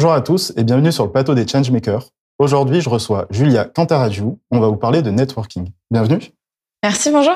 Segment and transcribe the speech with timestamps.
[0.00, 2.08] Bonjour à tous et bienvenue sur le plateau des Changemakers.
[2.38, 4.40] Aujourd'hui, je reçois Julia Cantaradiou.
[4.50, 5.72] On va vous parler de networking.
[5.90, 6.22] Bienvenue.
[6.82, 7.34] Merci, bonjour.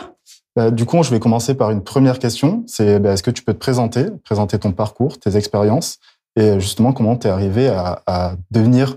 [0.56, 2.64] Bah, du coup, je vais commencer par une première question.
[2.66, 5.98] C'est bah, est-ce que tu peux te présenter, présenter ton parcours, tes expériences
[6.36, 8.96] et justement comment tu es arrivé à, devenir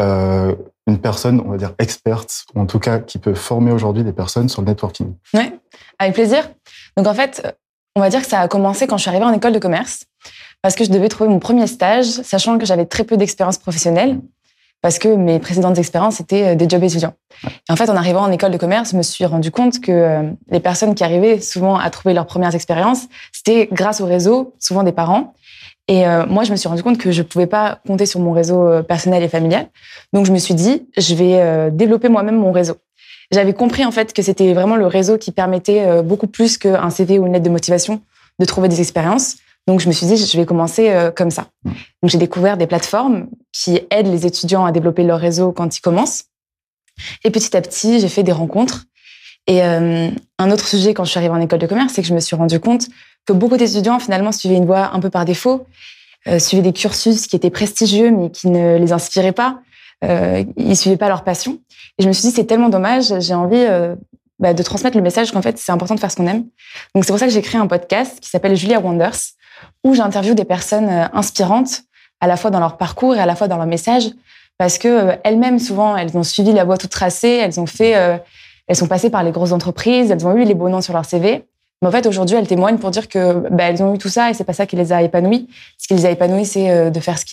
[0.00, 0.52] euh,
[0.88, 4.12] une personne, on va dire experte, ou en tout cas qui peut former aujourd'hui des
[4.12, 5.14] personnes sur le networking?
[5.34, 5.52] Oui,
[6.00, 6.50] avec plaisir.
[6.96, 7.56] Donc en fait,
[7.94, 10.06] on va dire que ça a commencé quand je suis arrivée en école de commerce,
[10.64, 14.18] parce que je devais trouver mon premier stage, sachant que j'avais très peu d'expérience professionnelle,
[14.80, 17.12] parce que mes précédentes expériences étaient euh, des jobs étudiants.
[17.68, 20.22] En fait, en arrivant en école de commerce, je me suis rendu compte que euh,
[20.48, 24.84] les personnes qui arrivaient souvent à trouver leurs premières expériences, c'était grâce au réseau, souvent
[24.84, 25.34] des parents.
[25.86, 28.20] Et euh, moi, je me suis rendu compte que je ne pouvais pas compter sur
[28.20, 29.68] mon réseau personnel et familial.
[30.14, 32.78] Donc, je me suis dit, je vais développer moi-même mon réseau.
[33.30, 37.18] J'avais compris en fait que c'était vraiment le réseau qui permettait beaucoup plus qu'un CV
[37.18, 38.00] ou une lettre de motivation
[38.38, 39.36] de trouver des expériences.
[39.66, 41.48] Donc, je me suis dit, je vais commencer euh, comme ça.
[41.64, 41.70] Mmh.
[42.02, 45.80] Donc, j'ai découvert des plateformes qui aident les étudiants à développer leur réseau quand ils
[45.80, 46.24] commencent.
[47.24, 48.84] Et petit à petit, j'ai fait des rencontres.
[49.46, 52.08] Et euh, un autre sujet quand je suis arrivée en école de commerce, c'est que
[52.08, 52.88] je me suis rendu compte
[53.26, 55.66] que beaucoup d'étudiants finalement suivaient une voie un peu par défaut,
[56.28, 59.60] euh, suivaient des cursus qui étaient prestigieux mais qui ne les inspiraient pas.
[60.04, 61.58] Euh, ils suivaient pas leur passion.
[61.98, 63.20] Et je me suis dit c'est tellement dommage.
[63.20, 63.94] J'ai envie euh,
[64.38, 66.44] bah, de transmettre le message qu'en fait c'est important de faire ce qu'on aime.
[66.94, 69.34] Donc c'est pour ça que j'ai créé un podcast qui s'appelle Julia Wonders
[69.84, 71.82] où j'interviewe des personnes euh, inspirantes,
[72.20, 74.10] à la fois dans leur parcours et à la fois dans leur message,
[74.58, 77.96] parce que euh, elles-mêmes souvent elles ont suivi la voie toute tracée, elles ont fait,
[77.96, 78.16] euh,
[78.66, 81.04] elles sont passées par les grosses entreprises, elles ont eu les beaux noms sur leur
[81.04, 81.44] CV.
[81.82, 84.30] Mais en fait, aujourd'hui, elles témoignent pour dire que bah, elles ont eu tout ça
[84.30, 85.48] et c'est pas ça qui les a épanouies.
[85.76, 87.24] Ce qui les a épanouies, c'est de faire ce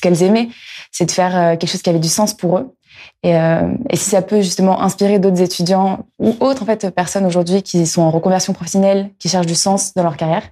[0.00, 0.48] qu'elles aimaient,
[0.90, 2.74] c'est de faire quelque chose qui avait du sens pour eux.
[3.22, 7.86] Et, euh, et, si ça peut justement inspirer d'autres étudiants ou autres personnes aujourd'hui qui
[7.86, 10.42] sont en reconversion professionnelle, qui cherchent du sens dans leur carrière,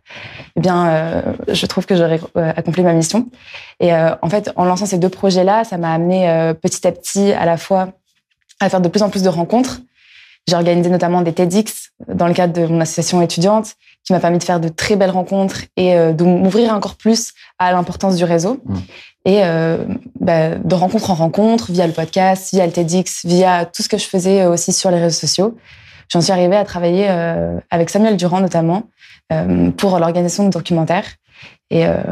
[0.56, 3.28] eh bien, euh, je trouve que j'aurais euh, accompli ma mission.
[3.80, 7.46] Et en fait, en lançant ces deux projets-là, ça m'a amené petit à petit à
[7.46, 7.88] la fois
[8.60, 9.80] à faire de plus en plus de rencontres.
[10.46, 13.72] J'ai organisé notamment des TEDx dans le cadre de mon association étudiante,
[14.04, 17.72] qui m'a permis de faire de très belles rencontres et de m'ouvrir encore plus à
[17.72, 18.60] l'importance du réseau.
[18.66, 18.76] Mmh
[19.24, 19.84] et euh,
[20.18, 23.98] bah, de rencontre en rencontre, via le podcast, via le TEDx, via tout ce que
[23.98, 25.56] je faisais aussi sur les réseaux sociaux.
[26.12, 28.84] J'en suis arrivée à travailler euh, avec Samuel Durand notamment
[29.32, 31.06] euh, pour l'organisation de documentaires.
[31.70, 32.02] Et euh,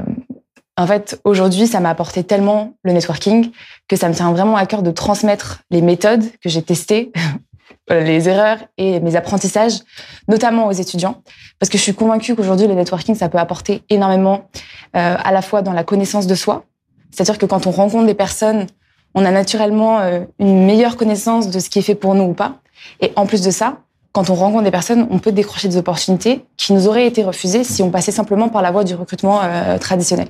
[0.76, 3.50] en fait, aujourd'hui, ça m'a apporté tellement le networking
[3.88, 7.10] que ça me tient vraiment à cœur de transmettre les méthodes que j'ai testées,
[7.90, 9.80] les erreurs et mes apprentissages,
[10.28, 11.22] notamment aux étudiants,
[11.58, 14.48] parce que je suis convaincue qu'aujourd'hui, le networking, ça peut apporter énormément,
[14.94, 16.64] euh, à la fois dans la connaissance de soi,
[17.10, 18.66] c'est-à-dire que quand on rencontre des personnes,
[19.14, 22.34] on a naturellement euh, une meilleure connaissance de ce qui est fait pour nous ou
[22.34, 22.56] pas.
[23.00, 23.78] Et en plus de ça,
[24.12, 27.64] quand on rencontre des personnes, on peut décrocher des opportunités qui nous auraient été refusées
[27.64, 30.28] si on passait simplement par la voie du recrutement euh, traditionnel.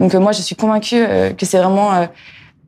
[0.00, 1.04] Donc euh, moi, je suis convaincue
[1.36, 2.08] que c'est vraiment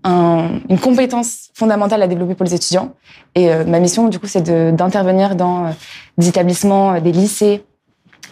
[0.04, 2.94] une compétence fondamentale à développer pour les étudiants.
[3.34, 4.42] Et ma mission, du coup, c'est
[4.74, 5.74] d'intervenir dans
[6.16, 7.62] des établissements, des lycées,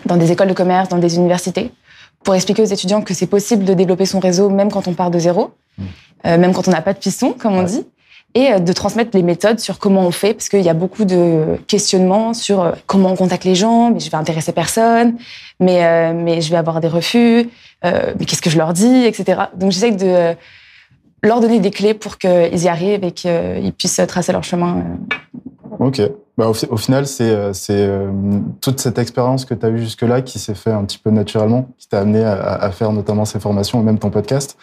[0.06, 1.72] dans des écoles de commerce, dans des universités,
[2.26, 5.12] pour expliquer aux étudiants que c'est possible de développer son réseau même quand on part
[5.12, 5.84] de zéro, mmh.
[6.26, 7.87] euh, même quand on n'a pas de piston, comme on dit,
[8.34, 11.04] et euh, de transmettre les méthodes sur comment on fait, parce qu'il y a beaucoup
[11.04, 15.16] de questionnements sur euh, comment on contacte les gens, mais je vais intéresser personne,
[15.60, 17.48] mais, mais je vais avoir des refus,
[17.84, 19.42] mais qu'est-ce que je leur dis, etc.
[19.54, 20.34] Donc j'essaie de
[21.22, 24.84] leur donner des clés pour qu'ils y arrivent et qu'ils puissent tracer leur chemin.
[25.78, 26.03] Ok.
[26.36, 28.10] Bah, au, final, c'est euh, euh,
[28.60, 31.69] toute cette expérience que tu as eue jusque-là qui s'est fait un petit peu naturellement,
[31.78, 34.58] qui t'a amené à, faire notamment ces formations et même ton podcast.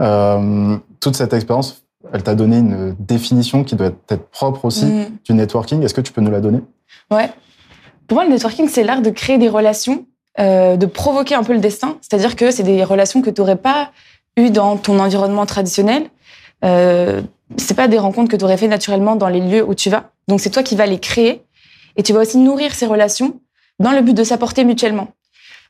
[0.00, 1.82] Euh, toute cette expérience,
[2.12, 5.06] elle t'a donné une définition qui doit être propre aussi mm.
[5.24, 5.82] du networking.
[5.82, 6.60] Est-ce que tu peux nous la donner?
[7.10, 7.28] Ouais.
[8.06, 10.06] Pour moi, le networking, c'est l'art de créer des relations,
[10.38, 11.96] de provoquer un peu le destin.
[12.02, 13.90] C'est-à-dire que c'est des relations que tu n'aurais pas
[14.36, 16.08] eues dans ton environnement traditionnel.
[16.64, 17.22] Euh,
[17.56, 20.10] c'est pas des rencontres que tu aurais fait naturellement dans les lieux où tu vas.
[20.28, 21.42] Donc c'est toi qui vas les créer
[21.96, 23.40] et tu vas aussi nourrir ces relations
[23.78, 25.08] dans le but de s'apporter mutuellement.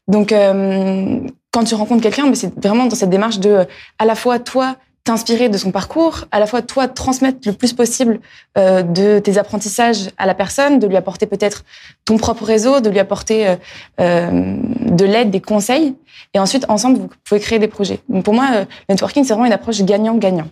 [0.09, 1.21] Donc euh,
[1.51, 3.67] quand tu rencontres quelqu'un, mais c'est vraiment dans cette démarche de
[3.99, 7.73] à la fois toi t'inspirer de son parcours, à la fois toi transmettre le plus
[7.73, 8.21] possible
[8.59, 11.65] euh, de tes apprentissages à la personne, de lui apporter peut-être
[12.05, 13.57] ton propre réseau, de lui apporter
[14.01, 15.95] euh, de l'aide, des conseils,
[16.35, 18.01] et ensuite ensemble vous pouvez créer des projets.
[18.09, 20.49] Donc pour moi, le networking c'est vraiment une approche gagnant-gagnant.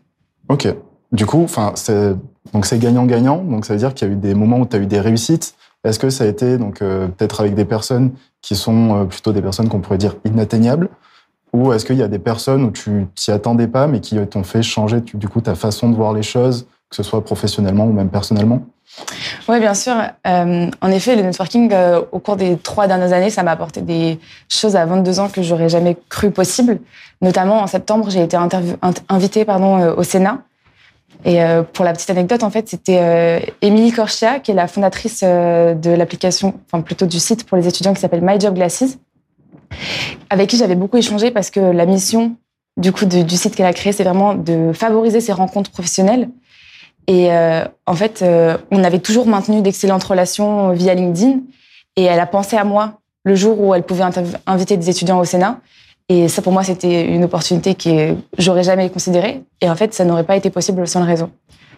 [0.49, 0.69] Ok.
[1.15, 2.17] Du coup, enfin, c'est
[2.53, 3.39] donc c'est gagnant-gagnant.
[3.39, 5.01] Donc ça veut dire qu'il y a eu des moments où tu as eu des
[5.01, 5.55] réussites.
[5.85, 8.11] Est-ce que ça a été donc euh, peut-être avec des personnes
[8.43, 10.89] qui sont euh, plutôt des personnes qu'on pourrait dire inatteignables,
[11.53, 14.43] ou est-ce qu'il y a des personnes où tu t'y attendais pas mais qui t'ont
[14.43, 17.93] fait changer du coup ta façon de voir les choses, que ce soit professionnellement ou
[17.93, 18.63] même personnellement?
[19.49, 19.95] Oui, bien sûr.
[20.27, 23.83] Euh, en effet, le networking, euh, au cours des trois dernières années, ça m'a apporté
[23.83, 24.19] des
[24.49, 26.81] choses à 22 ans que j'aurais jamais cru possible.
[27.23, 28.37] Notamment, en septembre, j'ai été
[29.09, 30.39] invitée pardon, au Sénat.
[31.25, 31.39] Et
[31.73, 36.61] pour la petite anecdote, en fait, c'était Émilie Corchia, qui est la fondatrice de l'application,
[36.67, 38.99] enfin plutôt du site pour les étudiants qui s'appelle My Job Glasses,
[40.29, 42.37] avec qui j'avais beaucoup échangé parce que la mission
[42.77, 46.29] du coup du site qu'elle a créé, c'est vraiment de favoriser ces rencontres professionnelles.
[47.07, 51.41] Et euh, en fait, euh, on avait toujours maintenu d'excellentes relations via LinkedIn.
[51.97, 54.05] Et elle a pensé à moi le jour où elle pouvait
[54.47, 55.61] inviter des étudiants au Sénat.
[56.09, 59.43] Et ça, pour moi, c'était une opportunité que j'aurais jamais considérée.
[59.61, 61.31] Et en fait, ça n'aurait pas été possible sans le réseau.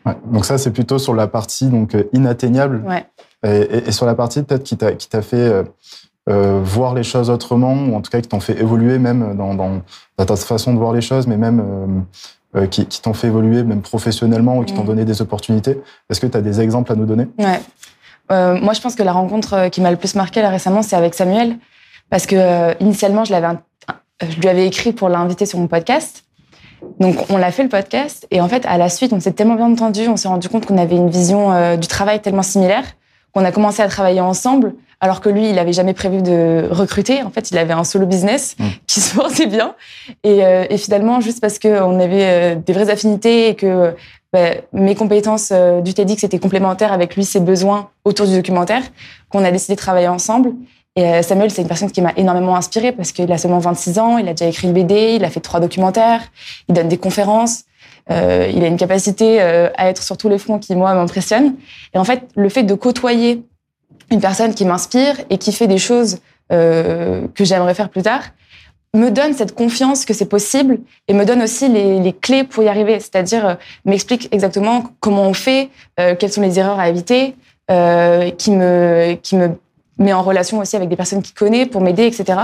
[0.04, 2.82] Ouais, donc ça, c'est plutôt sur la partie donc euh, inatteignable.
[2.86, 3.06] Ouais.
[3.44, 5.64] Et, et, sur la partie peut-être qui t'a fait
[6.28, 9.54] euh, voir les choses autrement, ou en tout cas qui t'ont fait évoluer même dans,
[9.54, 9.82] dans,
[10.16, 13.62] ta façon de voir les choses, mais même euh, euh qui, qui t'ont fait évoluer
[13.62, 14.86] même professionnellement ou qui t'ont mm.
[14.86, 15.80] donné des opportunités.
[16.10, 17.28] Est-ce que tu as des exemples à nous donner?
[17.38, 17.60] Ouais.
[18.32, 20.82] Euh, moi, je pense que la rencontre euh, qui m'a le plus marqué là récemment,
[20.82, 21.58] c'est avec Samuel,
[22.10, 23.58] parce que initialement, je l'avais,
[24.20, 26.24] je lui avais écrit pour l'inviter sur mon podcast.
[27.00, 29.54] Donc, on l'a fait le podcast, et en fait, à la suite, on s'est tellement
[29.54, 32.84] bien entendu, on s'est rendu compte qu'on avait une vision du travail tellement similaire
[33.36, 37.22] qu'on a commencé à travailler ensemble alors que lui, il avait jamais prévu de recruter.
[37.22, 38.64] En fait, il avait un solo business mmh.
[38.86, 39.74] qui se portait bien.
[40.24, 43.94] Euh, et, finalement, juste parce qu'on avait euh, des vraies affinités et que
[44.32, 48.82] bah, mes compétences euh, du TEDx étaient complémentaires avec lui, ses besoins autour du documentaire,
[49.28, 50.52] qu'on a décidé de travailler ensemble.
[50.96, 54.16] Et Samuel, c'est une personne qui m'a énormément inspirée parce qu'il a seulement 26 ans,
[54.16, 56.22] il a déjà écrit une BD, il a fait trois documentaires,
[56.68, 57.64] il donne des conférences.
[58.10, 61.54] Euh, il a une capacité à être sur tous les fronts qui, moi, m'impressionne.
[61.92, 63.44] Et en fait, le fait de côtoyer
[64.10, 66.18] une personne qui m'inspire et qui fait des choses
[66.52, 68.22] euh, que j'aimerais faire plus tard,
[68.94, 70.78] me donne cette confiance que c'est possible
[71.08, 72.98] et me donne aussi les, les clés pour y arriver.
[73.00, 73.54] C'est-à-dire, euh,
[73.84, 75.70] m'explique exactement comment on fait,
[76.00, 77.34] euh, quelles sont les erreurs à éviter,
[77.70, 79.50] euh, qui, me, qui me
[79.98, 82.38] met en relation aussi avec des personnes qui connaît pour m'aider, etc.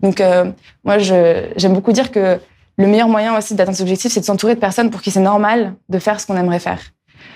[0.00, 0.50] Donc, euh,
[0.84, 2.38] moi, j'aime beaucoup dire que
[2.76, 5.20] le meilleur moyen aussi d'atteindre cet objectif, c'est de s'entourer de personnes pour qui c'est
[5.20, 6.80] normal de faire ce qu'on aimerait faire.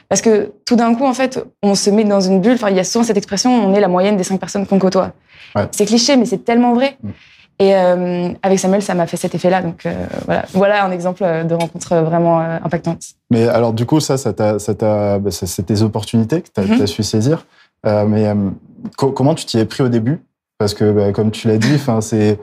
[0.09, 2.55] Parce que tout d'un coup, en fait, on se met dans une bulle.
[2.55, 4.79] Enfin, il y a souvent cette expression, on est la moyenne des cinq personnes qu'on
[4.79, 5.13] côtoie.
[5.71, 6.97] C'est cliché, mais c'est tellement vrai.
[7.03, 7.11] Mm.
[7.61, 9.63] Et euh, avec Samuel, ça m'a fait cet effet-là.
[9.63, 13.03] Donc euh, voilà, voilà un exemple de rencontre vraiment euh, impactante.
[13.31, 16.87] Mais alors du coup, ça, ça bah, c'est tes opportunités que tu as, mm-hmm.
[16.87, 17.47] su saisir.
[17.85, 18.33] Mais
[18.97, 20.21] comment tu t'y es pris au début?
[20.59, 22.39] Parce que bah, comme tu l'as dit, c'est,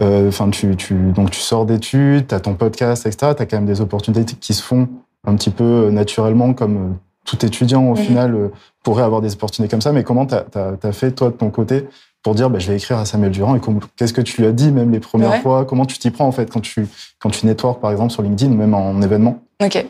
[0.00, 3.32] enfin tu, tu, donc tu sors d'études, tu as ton podcast, etc.
[3.36, 4.88] Tu as quand même des opportunités qui se font
[5.26, 8.48] un petit peu euh, naturellement, comme euh, tout étudiant au final euh,
[8.82, 9.92] pourrait avoir des opportunités comme ça.
[9.92, 11.88] Mais comment tu as, fait, toi, de ton côté,
[12.22, 13.60] pour dire bah, je vais écrire à Samuel Durand et
[13.96, 15.64] qu'est-ce que tu lui as dit même les premières fois?
[15.64, 16.86] Comment tu t'y prends en fait quand tu,
[17.20, 19.40] quand tu networks par exemple sur LinkedIn ou même en événement?
[19.62, 19.84] Ok.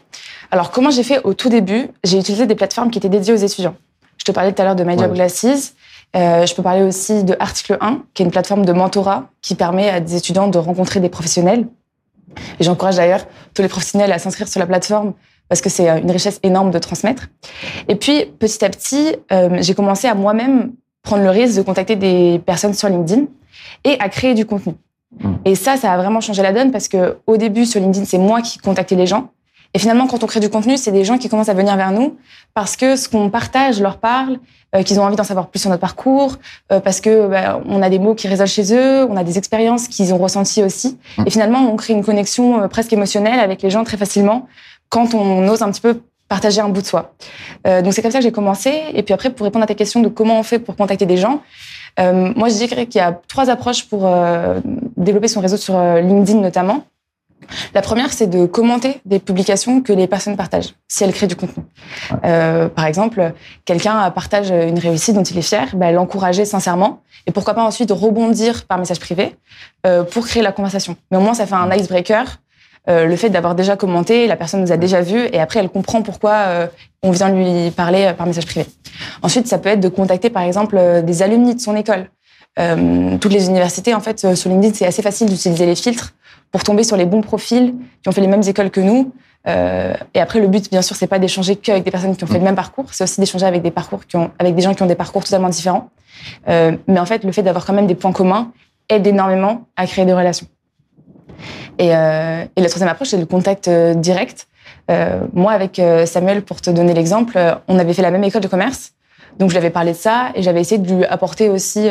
[0.50, 1.88] Alors comment j'ai fait au tout début?
[2.04, 3.74] J'ai utilisé des plateformes qui étaient dédiées aux étudiants.
[4.22, 5.74] Je te parlais tout à l'heure de My Job Glasses.
[6.14, 9.90] je peux parler aussi de Article 1, qui est une plateforme de mentorat qui permet
[9.90, 11.66] à des étudiants de rencontrer des professionnels.
[12.60, 15.14] Et j'encourage d'ailleurs tous les professionnels à s'inscrire sur la plateforme
[15.48, 17.30] parce que c'est une richesse énorme de transmettre.
[17.88, 20.70] Et puis, petit à petit, euh, j'ai commencé à moi-même
[21.02, 23.24] prendre le risque de contacter des personnes sur LinkedIn
[23.82, 24.74] et à créer du contenu.
[25.18, 25.32] Mmh.
[25.46, 28.18] Et ça, ça a vraiment changé la donne parce que au début, sur LinkedIn, c'est
[28.18, 29.30] moi qui contactais les gens.
[29.74, 31.92] Et finalement, quand on crée du contenu, c'est des gens qui commencent à venir vers
[31.92, 32.16] nous
[32.54, 34.38] parce que ce qu'on partage leur parle,
[34.74, 36.36] euh, qu'ils ont envie d'en savoir plus sur notre parcours,
[36.70, 39.38] euh, parce que bah, on a des mots qui résonnent chez eux, on a des
[39.38, 40.98] expériences qu'ils ont ressenties aussi.
[41.18, 41.24] Mmh.
[41.26, 44.46] Et finalement, on crée une connexion euh, presque émotionnelle avec les gens très facilement
[44.88, 47.12] quand on ose un petit peu partager un bout de soi.
[47.64, 48.72] donc c'est comme ça que j'ai commencé.
[48.94, 51.18] Et puis après, pour répondre à ta question de comment on fait pour contacter des
[51.18, 51.42] gens,
[51.98, 54.10] moi je dirais qu'il y a trois approches pour
[54.96, 56.84] développer son réseau sur LinkedIn notamment.
[57.74, 61.36] La première, c'est de commenter des publications que les personnes partagent, si elles créent du
[61.36, 61.64] contenu.
[62.24, 63.32] Euh, par exemple,
[63.64, 67.90] quelqu'un partage une réussite dont il est fier, bah, l'encourager sincèrement, et pourquoi pas ensuite
[67.90, 69.36] rebondir par message privé
[69.86, 70.96] euh, pour créer la conversation.
[71.10, 72.38] Mais au moins, ça fait un icebreaker.
[72.88, 75.68] Euh, le fait d'avoir déjà commenté, la personne nous a déjà vu, et après, elle
[75.68, 76.66] comprend pourquoi euh,
[77.02, 78.66] on vient lui parler par message privé.
[79.22, 82.08] Ensuite, ça peut être de contacter, par exemple, des alumni de son école.
[83.20, 86.12] toutes les universités, en fait, sur LinkedIn, c'est assez facile d'utiliser les filtres
[86.52, 89.12] pour tomber sur les bons profils qui ont fait les mêmes écoles que nous.
[89.48, 92.28] Euh, et après, le but, bien sûr, c'est pas d'échanger qu'avec des personnes qui ont
[92.28, 92.44] fait le mm.
[92.44, 94.86] même parcours, c'est aussi d'échanger avec des parcours qui ont, avec des gens qui ont
[94.86, 95.90] des parcours totalement différents.
[96.48, 98.52] Euh, mais en fait, le fait d'avoir quand même des points communs
[98.88, 100.46] aide énormément à créer des relations.
[101.78, 104.46] Et, euh, et la troisième approche, c'est le contact euh, direct.
[104.90, 108.42] Euh, moi, avec euh, Samuel, pour te donner l'exemple, on avait fait la même école
[108.42, 108.92] de commerce,
[109.38, 111.88] donc je lui avais parlé de ça et j'avais essayé de lui apporter aussi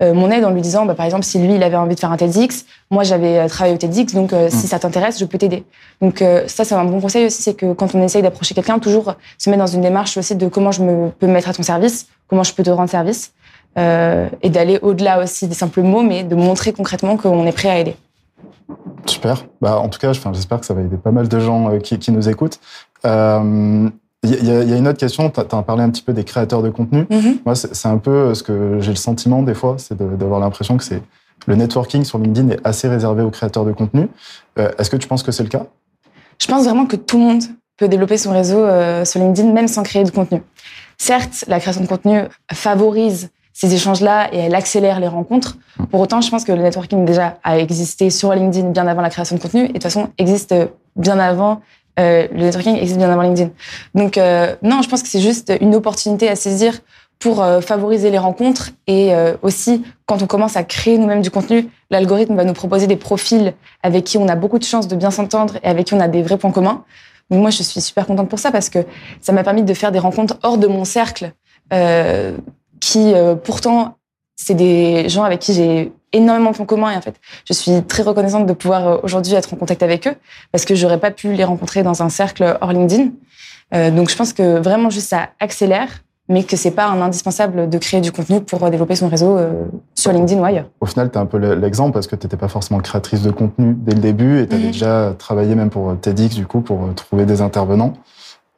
[0.00, 2.12] mon aide en lui disant, bah, par exemple, si lui, il avait envie de faire
[2.12, 4.68] un TEDx, moi, j'avais travaillé au TEDx, donc si mm.
[4.68, 5.64] ça t'intéresse, je peux t'aider.
[6.00, 9.14] Donc ça, c'est un bon conseil aussi, c'est que quand on essaye d'approcher quelqu'un, toujours
[9.38, 11.62] se mettre dans une démarche aussi de comment je me, peux me mettre à ton
[11.62, 13.32] service, comment je peux te rendre service,
[13.76, 17.78] et d'aller au-delà aussi des simples mots, mais de montrer concrètement qu'on est prêt à
[17.78, 17.96] aider.
[19.06, 19.46] Super.
[19.60, 22.12] Bah, en tout cas, j'espère que ça va aider pas mal de gens euh, qui,
[22.12, 22.60] nous écoutent.
[24.24, 26.62] Il euh, y, a une autre question, tu as, parlé un petit peu des créateurs
[26.62, 27.02] de contenu.
[27.02, 27.38] Mm-hmm.
[27.44, 30.82] Moi, c'est un peu ce que j'ai le sentiment des fois, c'est d'avoir l'impression que
[30.82, 31.02] c'est
[31.46, 34.08] le networking sur LinkedIn est assez réservé aux créateurs de contenu.
[34.58, 35.66] Euh, est-ce que tu penses que c'est le cas?
[36.40, 37.42] Je pense vraiment que tout le monde
[37.76, 38.66] peut développer son réseau
[39.04, 40.42] sur LinkedIn même sans créer de contenu.
[40.98, 42.22] Certes, la création de contenu
[42.52, 45.56] favorise ces échanges-là et elle accélère les rencontres.
[45.90, 49.10] Pour autant, je pense que le networking déjà a existé sur LinkedIn bien avant la
[49.10, 50.54] création de contenu et de toute façon existe
[50.96, 51.60] bien avant
[51.98, 53.50] euh, le networking existe bien avant LinkedIn.
[53.94, 56.78] Donc euh, non, je pense que c'est juste une opportunité à saisir
[57.18, 59.12] pour euh, favoriser les rencontres et
[59.42, 63.54] aussi quand on commence à créer nous-mêmes du contenu, l'algorithme va nous proposer des profils
[63.82, 66.08] avec qui on a beaucoup de chances de bien s'entendre et avec qui on a
[66.08, 66.84] des vrais points communs.
[67.30, 68.78] Moi, je suis super contente pour ça parce que
[69.20, 71.32] ça m'a permis de faire des rencontres hors de mon cercle
[72.80, 73.12] qui
[73.44, 73.98] pourtant
[74.36, 77.14] c'est des gens avec qui j'ai énormément de points communs et en fait
[77.46, 80.14] je suis très reconnaissante de pouvoir euh, aujourd'hui être en contact avec eux
[80.52, 83.10] parce que j'aurais pas pu les rencontrer dans un cercle hors LinkedIn.
[83.74, 85.88] Euh, donc je pense que vraiment juste ça accélère
[86.30, 89.38] mais que c'est pas un indispensable de créer du contenu pour développer son réseau
[89.94, 90.66] sur LinkedIn ou ailleurs.
[90.78, 93.30] Au final, tu es un peu l'exemple parce que tu n'étais pas forcément créatrice de
[93.30, 94.72] contenu dès le début et tu avais mhm.
[94.72, 97.94] déjà travaillé même pour TEDx du coup pour trouver des intervenants.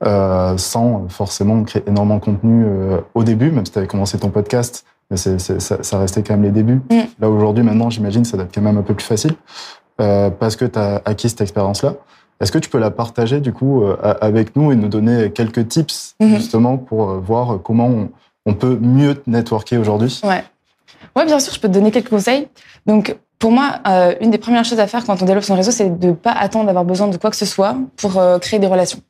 [0.03, 4.19] Euh, sans forcément créer énormément de contenu euh, au début, même si tu avais commencé
[4.19, 6.81] ton podcast, mais ça, ça, restait quand même les débuts.
[6.91, 7.01] Mm.
[7.21, 9.35] Là, aujourd'hui, maintenant, j'imagine, ça doit être quand même un peu plus facile
[10.01, 11.95] euh, parce que tu as acquis cette expérience-là.
[12.41, 16.15] Est-ce que tu peux la partager, du coup, avec nous et nous donner quelques tips,
[16.21, 16.37] mm-hmm.
[16.37, 18.11] justement, pour voir comment on,
[18.47, 20.21] on peut mieux networker aujourd'hui?
[20.25, 20.43] Ouais.
[21.17, 22.49] Ouais, bien sûr, je peux te donner quelques conseils.
[22.87, 25.71] Donc, pour moi, euh, une des premières choses à faire quand on développe son réseau,
[25.71, 28.61] c'est de ne pas attendre d'avoir besoin de quoi que ce soit pour euh, créer
[28.61, 29.01] des relations.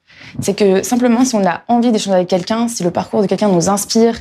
[0.41, 3.49] C'est que simplement, si on a envie d'échanger avec quelqu'un, si le parcours de quelqu'un
[3.49, 4.15] nous inspire,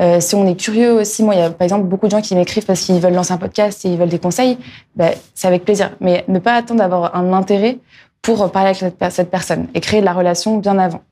[0.00, 2.22] euh, si on est curieux aussi, moi, il y a par exemple beaucoup de gens
[2.22, 4.58] qui m'écrivent parce qu'ils veulent lancer un podcast et ils veulent des conseils,
[4.96, 5.90] ben, c'est avec plaisir.
[6.00, 7.78] Mais ne pas attendre d'avoir un intérêt
[8.22, 11.02] pour parler avec cette personne et créer de la relation bien avant.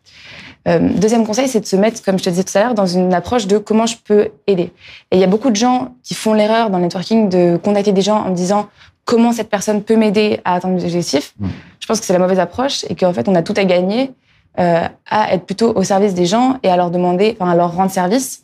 [0.69, 2.87] Euh, deuxième conseil, c'est de se mettre, comme je te disais tout à l'heure, dans
[2.87, 4.73] une approche de comment je peux aider.
[5.11, 7.93] Et il y a beaucoup de gens qui font l'erreur dans le networking de contacter
[7.93, 8.69] des gens en me disant
[9.05, 11.35] comment cette personne peut m'aider à atteindre mes objectifs.
[11.39, 11.49] Mmh.
[11.81, 14.13] Je pense que c'est la mauvaise approche et qu'en fait, on a tout à gagner
[14.59, 17.75] euh, à être plutôt au service des gens et à leur demander, enfin, à leur
[17.75, 18.43] rendre service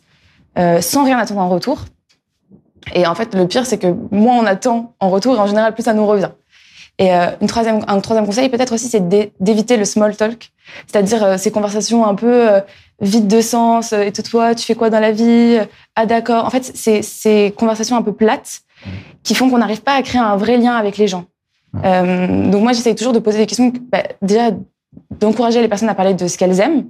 [0.57, 1.85] euh, sans rien attendre en retour.
[2.93, 5.73] Et en fait, le pire, c'est que moins on attend en retour, et en général,
[5.73, 6.29] plus ça nous revient.
[6.99, 9.07] Et euh, une troisième, un troisième conseil, peut-être aussi, c'est
[9.39, 10.51] d'éviter le small talk,
[10.87, 12.59] c'est-à-dire euh, ces conversations un peu euh,
[13.01, 13.93] vides de sens.
[13.93, 15.59] et toi, tu fais quoi dans la vie?
[15.95, 16.45] Ah d'accord.
[16.45, 18.61] En fait, c'est ces conversations un peu plates
[19.23, 21.25] qui font qu'on n'arrive pas à créer un vrai lien avec les gens.
[21.73, 24.51] donc moi, j'essaye toujours de poser des questions, bah, déjà
[25.19, 26.85] d'encourager les personnes à parler de ce qu'elles aiment,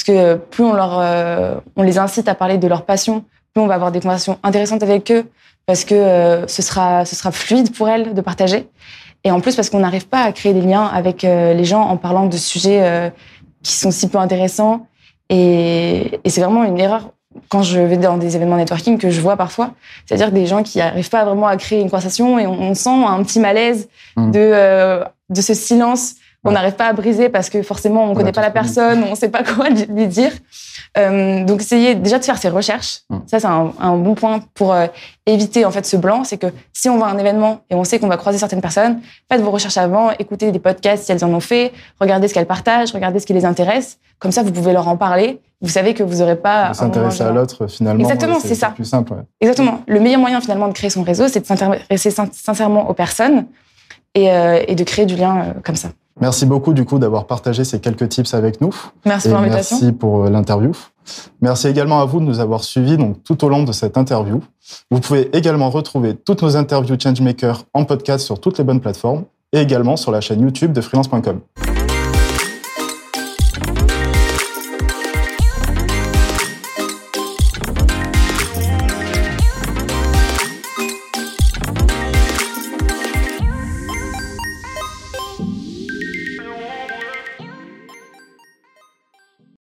[0.00, 3.66] parce que plus on leur, on les incite à parler de leur passion, plus on
[3.66, 5.24] va avoir des conversations intéressantes avec eux,
[5.66, 8.66] parce que ce sera, ce sera fluide pour elles de partager.
[9.24, 11.82] Et en plus, parce qu'on n'arrive pas à créer des liens avec euh, les gens
[11.82, 13.10] en parlant de sujets euh,
[13.62, 14.86] qui sont si peu intéressants.
[15.28, 17.10] Et, et c'est vraiment une erreur
[17.48, 19.74] quand je vais dans des événements networking que je vois parfois.
[20.06, 23.22] C'est-à-dire des gens qui n'arrivent pas vraiment à créer une conversation et on, sent un
[23.22, 24.30] petit malaise mmh.
[24.32, 28.14] de, euh, de ce silence qu'on n'arrive pas à briser parce que forcément on ne
[28.14, 30.32] connaît pas la personne, on ne sait pas quoi lui dire.
[30.96, 33.00] Euh, donc essayez déjà de faire ses recherches.
[33.10, 33.22] Hum.
[33.26, 34.86] Ça c'est un, un, bon point pour euh,
[35.26, 37.84] éviter en fait ce blanc, c'est que si on va à un événement et on
[37.84, 41.24] sait qu'on va croiser certaines personnes, faites vos recherches avant, écoutez des podcasts si elles
[41.24, 43.98] en ont fait, regardez ce qu'elles partagent, regardez ce qui les intéresse.
[44.18, 45.40] Comme ça vous pouvez leur en parler.
[45.62, 48.00] Vous savez que vous n'aurez pas s'intéresser à l'autre finalement.
[48.00, 48.70] Exactement, c'est ça.
[48.70, 49.12] Plus simple.
[49.12, 49.22] Ouais.
[49.42, 49.82] Exactement.
[49.86, 53.46] Le meilleur moyen finalement de créer son réseau, c'est de s'intéresser sincèrement aux personnes
[54.14, 55.90] et, euh, et de créer du lien comme ça.
[56.20, 58.74] Merci beaucoup du coup d'avoir partagé ces quelques tips avec nous.
[59.04, 59.76] Merci pour l'invitation.
[59.76, 60.72] Merci pour euh, l'interview.
[61.40, 64.40] Merci également à vous de nous avoir suivis donc tout au long de cette interview.
[64.90, 69.24] Vous pouvez également retrouver toutes nos interviews Changemaker en podcast sur toutes les bonnes plateformes
[69.52, 71.40] et également sur la chaîne YouTube de freelance.com.